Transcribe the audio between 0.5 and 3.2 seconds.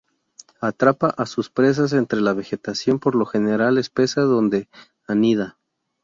Atrapa a sus presas entre la vegetación, por